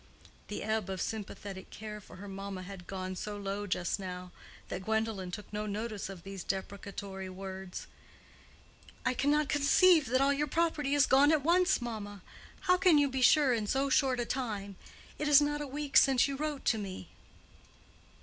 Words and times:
The 0.47 0.63
ebb 0.63 0.89
of 0.89 0.99
sympathetic 0.99 1.69
care 1.69 2.01
for 2.01 2.15
her 2.15 2.27
mamma 2.27 2.63
had 2.63 2.87
gone 2.87 3.15
so 3.15 3.37
low 3.37 3.67
just 3.67 3.99
now, 3.99 4.31
that 4.67 4.83
Gwendolen 4.85 5.29
took 5.29 5.53
no 5.53 5.67
notice 5.67 6.09
of 6.09 6.23
these 6.23 6.43
deprecatory 6.43 7.29
words. 7.29 7.85
"I 9.05 9.13
cannot 9.13 9.47
conceive 9.47 10.07
that 10.07 10.19
all 10.19 10.33
your 10.33 10.47
property 10.47 10.95
is 10.95 11.05
gone 11.05 11.31
at 11.31 11.43
once, 11.43 11.79
mamma. 11.83 12.23
How 12.61 12.77
can 12.77 12.97
you 12.97 13.09
be 13.09 13.21
sure 13.21 13.53
in 13.53 13.67
so 13.67 13.91
short 13.91 14.19
a 14.19 14.25
time? 14.25 14.75
It 15.19 15.27
is 15.27 15.39
not 15.39 15.61
a 15.61 15.67
week 15.67 15.95
since 15.95 16.27
you 16.27 16.35
wrote 16.35 16.65
to 16.65 16.79
me." 16.79 17.09